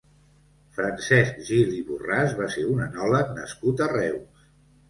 [0.77, 4.51] Francesc Gil i Borràs va ser un enòleg nascut a Reus.